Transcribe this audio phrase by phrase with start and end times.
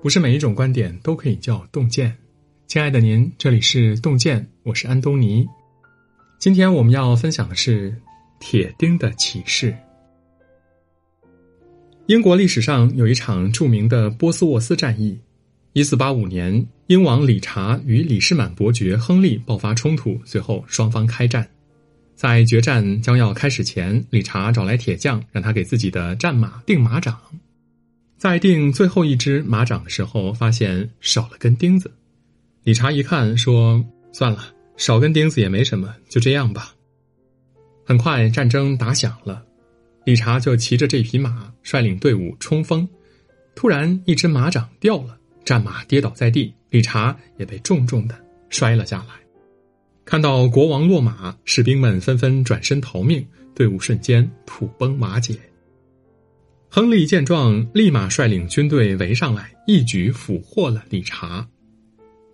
[0.00, 2.16] 不是每一种观点都可以叫洞见。
[2.68, 5.44] 亲爱的您，这里是洞见，我是安东尼。
[6.38, 7.92] 今天我们要分享的是
[8.38, 9.74] 铁钉的启示。
[12.06, 15.18] 英国历史上有一场著名的波斯沃斯战役，
[15.72, 21.46] 一四八五年，英王理查与李士满伯爵亨利爆发冲突，随后双方开战。
[22.14, 27.18] 在决战将要开始前，理查找来铁匠，让他给自己的战马钉马掌。
[28.18, 31.88] 在钉最后一只马掌的时候，发现少了根钉子。
[32.64, 33.82] 理查一看，说
[34.12, 36.74] ：“算了，少根钉子也没什么，就这样吧。”
[37.86, 39.44] 很快，战争打响了，
[40.04, 42.86] 理查就骑着这匹马率领队伍冲锋。
[43.54, 49.14] 突然，一只马掌掉了，战马跌倒在地，理查也被重重的摔了下来。
[50.04, 55.38] 看到国王落马，士兵们纷纷转身逃命，队伍瞬间土崩瓦解。
[56.70, 61.46] 亨利见状，立马率领军队围上来，一举俘获了理查。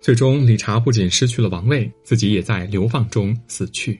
[0.00, 3.98] 最终，理查不仅失去了王位，自己也在流放中死去。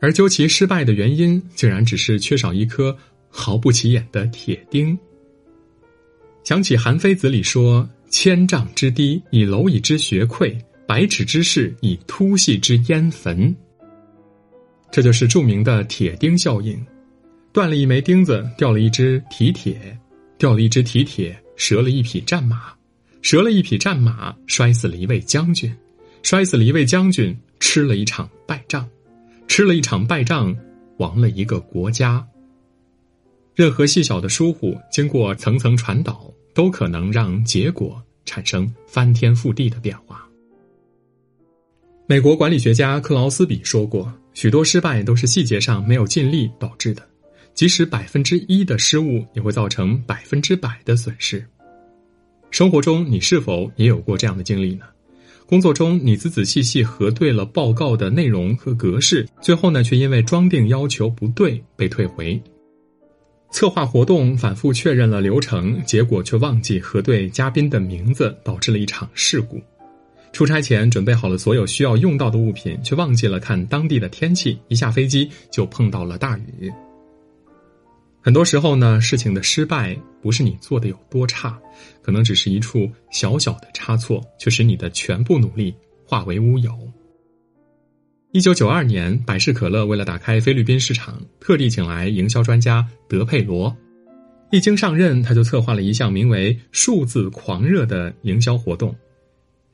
[0.00, 2.94] 而究其失败的原因，竟然只是缺少一颗
[3.30, 4.96] 毫不起眼的铁钉。
[6.44, 10.54] 想起《韩非子》里说：“千丈之堤，以蝼蚁之穴溃；
[10.86, 13.56] 百尺之势，以突隙之烟焚。”
[14.92, 16.78] 这就是著名的铁钉效应。
[17.58, 19.74] 断了一枚钉子，掉了一只蹄铁；
[20.38, 22.56] 掉了一只蹄铁，折了一匹战马；
[23.20, 25.68] 折了一匹战马，摔死了一位将军；
[26.22, 28.84] 摔死了一位将军，吃了一场败仗；
[29.48, 30.56] 吃了一场败仗，
[30.98, 32.24] 亡了一个国家。
[33.56, 40.24] 任何细小的疏忽，经过层层传导，都可能让结果产生翻天覆地的变化。
[42.06, 47.02] 美国管理学家克劳斯比说过：“许多失败都是细节上没有尽力导致的。”
[47.58, 51.44] 即使百分之一的失误，也会造成百分之百的损失。
[52.52, 54.84] 生活中，你是否也有过这样的经历呢？
[55.44, 62.40] 工作中，你仔仔细细核对了报告的内容和格式，最后呢，却因为装订要求不对被退回。
[63.50, 69.60] 策划活动，反复确认了流程，结果却忘记核对嘉宾的名字，导致了一场事故。
[70.32, 76.72] 出差前准备好了所有需要用到的物品，却忘记了看当地的天气，一下飞机就碰到了大雨。
[78.28, 81.58] 很多时候呢，事情的失败不是你做的有多差，
[82.02, 85.74] 可能只是一处小小的差错，却使你的全部努力
[86.04, 86.70] 化为乌有。
[88.32, 93.74] 一九九二年，百事可乐为了打开菲律宾市场，特地请来营销专家德佩罗。
[94.50, 98.94] 一经上任，他就策划了一项名为“数字狂热”的营销活动，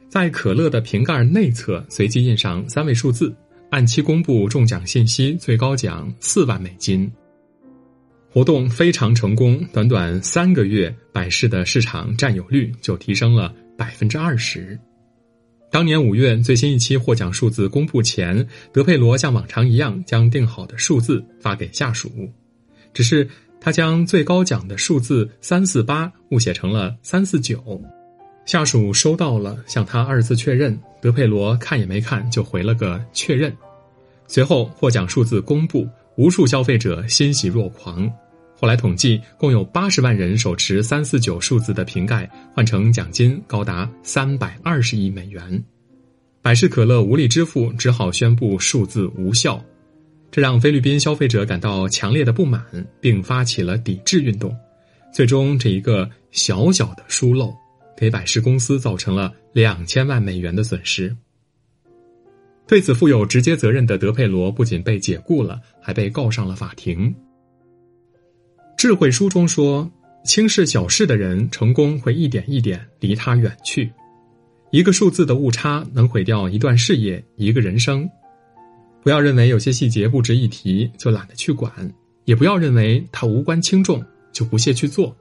[0.09, 3.35] 在可乐的瓶盖内侧随机印上三位数字，
[3.71, 7.11] 按期公布中奖信息，最高奖四万美金。
[8.35, 14.77] 活动非常成功，短短三个月，百事的市场占有率就提升了百分之二十。
[15.71, 22.11] 当年五月，最新一期获奖数字公布前，德佩罗像往常一样将定好的数字发给下属，
[22.93, 23.29] 只是
[23.61, 27.81] 他将最高奖的数字三四八误写成了三四九。
[28.47, 33.57] 下属收到了，向他二次确认，德佩罗看也没看就回了个确认。
[34.27, 38.11] 随后获奖数字公布，无数消费者欣喜若狂。
[38.65, 45.63] 后来统计，共有八十万人手持三四九数字的瓶盖，换成奖金高达三百二十亿美元。
[46.41, 49.63] 百事可乐无力支付，只好宣布数字无效，
[50.31, 52.65] 这让菲律宾消费者感到强烈的不满，
[53.03, 54.57] 并发起了抵制运动。
[55.13, 57.55] 最终，这一个小小的疏漏，
[57.95, 61.15] 给百事公司造成了两千万美元的损失。
[62.67, 67.15] 对此负有直接责任的德佩罗不仅被解雇了，还被告上了法庭。
[68.85, 69.91] 智慧书中说
[70.27, 73.91] ：“轻视小事的人，成功会一点一点离他远去。
[74.73, 78.07] 一个数字的误差能毁掉一段事业、一个人生。
[79.03, 81.73] 不要认为有些细节不值一提就懒得去管，
[82.27, 84.05] 也不要认为它无关轻重
[84.35, 85.17] 就不屑去做。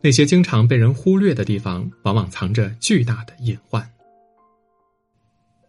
[0.00, 3.84] 那些经常被人忽略的地方，往往藏着巨大的隐患。”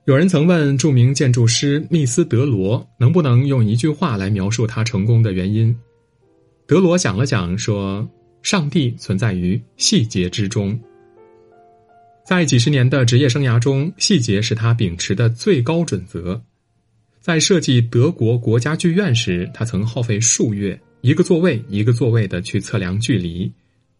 [0.06, 5.76] 有人曾问著名建筑师密斯德罗：“能不能用一句话来描述他成功的原因？”
[6.72, 8.10] 德罗想了想，说
[8.42, 10.80] ：“上帝存在于细节之中。
[12.26, 16.42] 在几十年的职业生涯中，细节是他秉持的最高准则。
[17.20, 23.52] 在设计德国国家剧院时，他曾耗费数月，一个座位一个座位的去测量距离。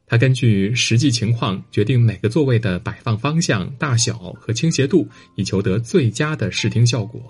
[0.08, 7.22] 他根据实际情况决定每个座位的摆放方向、大小和倾斜度，以求得最佳的视听效果。”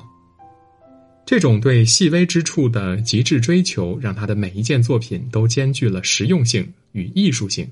[1.31, 7.65] 这种对细微之处的极致追求，让他的每一件作品都兼具了实用性与艺术性。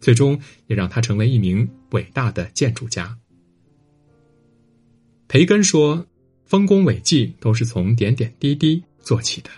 [0.00, 3.14] 最终也让他成为一名伟大的建筑家。
[5.28, 6.06] 培根说
[6.48, 9.50] ：“丰功伟绩都是从点点滴滴做起的。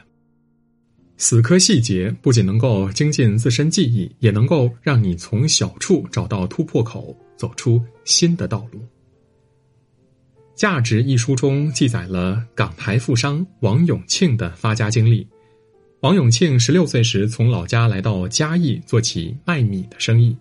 [1.17, 8.81] 死磕细节不仅能够精进自身技艺，也能够让你从小处找到突破口，走出新的道路。”
[10.61, 15.27] 《价值》一书中记载了港台富商王永庆的发家经历。
[16.01, 20.37] 王永庆十六岁时从老家来到嘉义做起卖米的生意，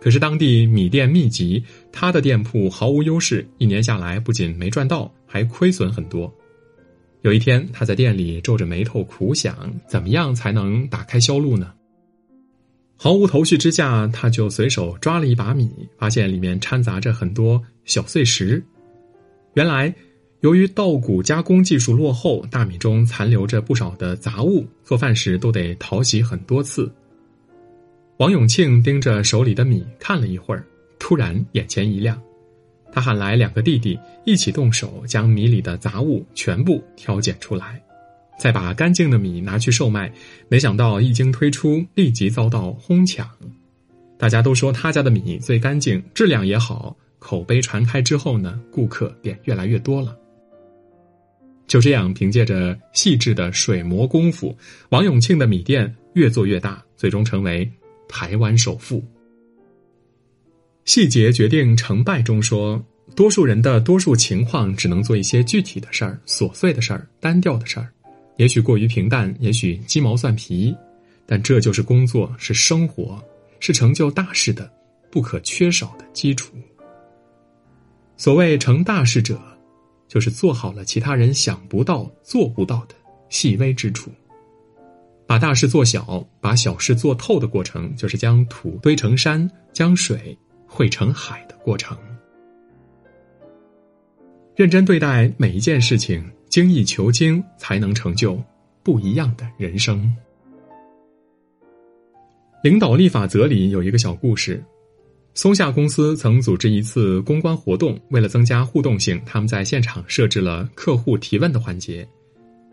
[0.00, 6.32] 可是当地米店密集，他的店铺毫无优势，一年下来不仅没赚到，还亏损很多。
[7.22, 11.72] 有一天，他在店里皱着眉头苦想，怎么样才能打开销路呢？
[12.96, 15.68] 毫无头绪之下，他就随手抓了一把米，
[15.98, 18.62] 发现里面掺杂着很多小碎石。
[19.56, 19.92] 原来，
[20.40, 26.92] 由于稻谷加工技术落后，大米中残留着不少的杂物，做饭时都得淘洗很多次。
[28.18, 30.62] 王永庆盯着手里的米看了一会儿，
[30.98, 32.20] 突然眼前一亮，
[32.92, 37.82] 他喊来两个弟弟一起动手，将米里的杂物全部挑拣出来，
[38.38, 40.12] 再把干净的米拿去售卖。
[40.48, 43.26] 没想到一经推出，立即遭到哄抢，
[44.18, 46.94] 大家都说他家的米最干净，质量也好。
[47.26, 50.16] 口碑传开之后呢，顾客便越来越多了。
[51.66, 54.56] 就这样，凭借着细致的水磨功夫，
[54.90, 57.68] 王永庆的米店越做越大，最终成为
[58.08, 59.04] 台湾首富。
[60.84, 62.80] 细节决定成败中说，
[63.16, 67.92] 多数人的多数情况只能做一些具体的事儿、琐碎的事儿、单调的事儿，
[68.36, 70.72] 也许过于平淡，也许鸡毛蒜皮，
[71.26, 73.20] 但这就是工作，是生活，
[73.58, 74.70] 是成就大事的
[75.10, 76.54] 不可缺少的基础。
[78.16, 79.38] 所谓成大事者，
[80.08, 82.94] 就是做好了其他人想不到、做不到的
[83.28, 84.10] 细微之处。
[85.26, 90.36] 把大事做小，把小事做透的过程，就是将土堆成山，将水
[90.66, 91.96] 汇成海的过程。
[94.54, 98.42] 认真对待每一件事情，精益求精，才能成就
[98.82, 100.16] 不一样的人生。
[102.62, 104.64] 领导力法则里有一个小故事。
[105.36, 112.08] 松下公司曾组织一次公关活动，为了增加互动性，他们在现场设置了客户提问的环节。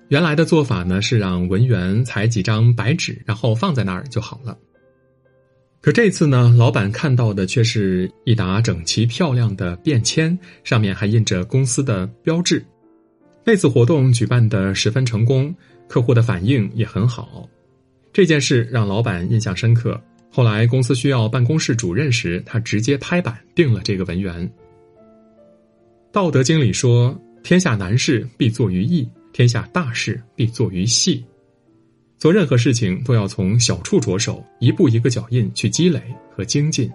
[0.08, 4.58] 原来的做法呢是让文员裁几张白纸，然后放在那儿就好了。
[5.82, 12.66] 可这次呢，老板看到的却是一沓整齐漂亮的便签，上面还印着公司的标志。
[13.44, 15.54] 那次活动举办的十分成功，
[15.90, 17.46] 客户的反应也很好。
[18.14, 20.02] 这件事让老板印象深刻。
[20.36, 24.52] 后来公司需要办公室主任时，他直接拍板定了这个文员。
[26.12, 31.24] 道德经里说：“天下难事必作于易，天下大事必作于细。”
[32.18, 36.02] 做任何事情都要从小处着手，一步一个脚印去积累
[36.36, 36.92] 和精进，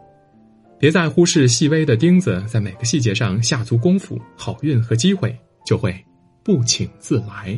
[0.76, 5.32] 别再忽视细微的钉子，在每个细节上下足功夫，好运和机会
[5.64, 5.94] 就会
[6.43, 7.56] 不请自来。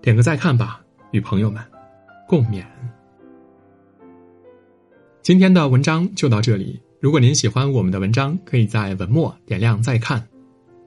[0.00, 1.62] 点个再看吧，与朋友们
[2.26, 2.64] 共勉。
[5.30, 6.76] 今天的文章就到这里。
[6.98, 10.20] 如果您喜欢我们的文章，可以在文末点亮再看。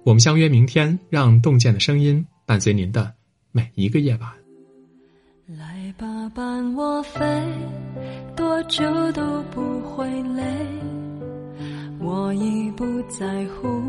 [0.03, 3.09] 我们相约明天，让洞见的声音伴随您的
[3.53, 4.29] 每一个夜晚。
[5.47, 7.21] 来吧，伴我飞，
[8.35, 8.83] 多久
[9.13, 10.43] 都不会累。
[12.01, 13.81] 我已不在乎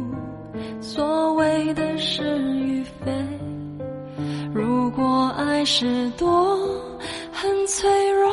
[0.81, 2.23] 所谓的是
[2.61, 3.13] 与非。
[4.55, 6.57] 如果爱是多
[7.33, 8.24] 很脆弱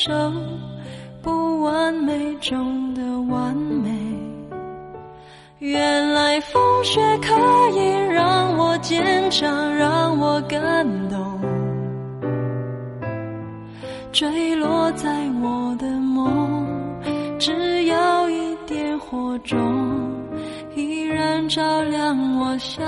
[0.00, 0.12] 受
[1.20, 3.90] 不完美中的完美。
[5.58, 7.34] 原来风雪可
[7.76, 11.18] 以让我坚强，让我感动。
[14.12, 15.08] 坠落在
[15.42, 16.64] 我的梦，
[17.36, 19.58] 只要一点火种，
[20.76, 22.84] 依然照亮我笑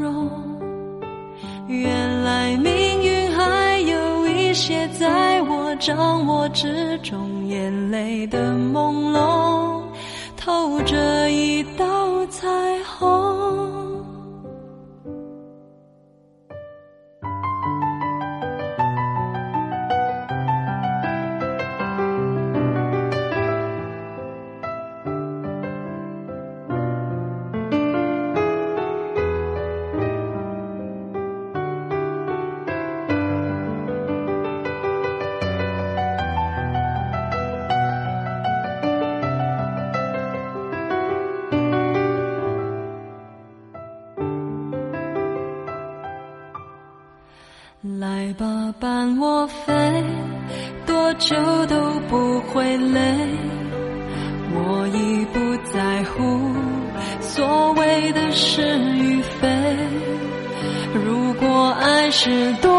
[0.00, 0.30] 容。
[1.66, 2.91] 原来你
[5.94, 9.82] 掌握之中，眼泪的朦胧，
[10.38, 11.84] 透着一道
[51.22, 51.76] 就都
[52.08, 53.00] 不会累。
[54.54, 55.38] 我已不
[55.72, 56.52] 在乎
[57.20, 59.48] 所谓的是与非。
[60.92, 62.70] 如果爱是朵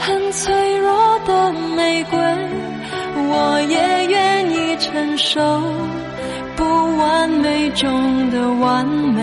[0.00, 2.18] 很脆弱的玫瑰，
[3.14, 5.40] 我也愿意承受
[6.56, 6.64] 不
[6.98, 9.22] 完美中的完美。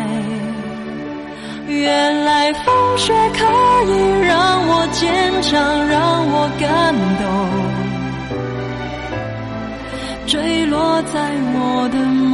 [1.68, 3.46] 原来风雪可
[3.92, 7.63] 以让我坚强，让我感动。
[10.34, 12.34] 坠落在我的梦，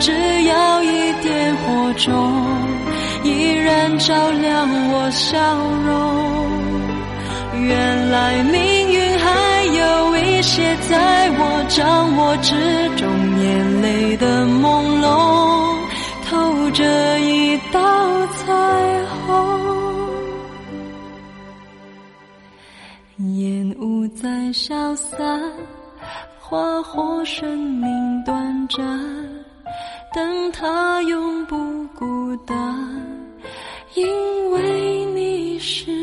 [0.00, 0.10] 只
[0.44, 2.10] 要一点火种，
[3.22, 5.36] 依然照亮我笑
[5.84, 5.92] 容。
[7.68, 12.56] 原来命运还有一些在我掌握之
[12.96, 13.06] 中，
[13.42, 15.76] 眼泪的朦胧。
[16.30, 18.54] 透着一道彩
[19.26, 19.28] 虹，
[23.36, 25.42] 烟雾在消散，
[26.50, 29.00] 花火生命短暂，
[30.12, 32.56] 但它永不孤单，
[33.94, 35.99] 因为你是。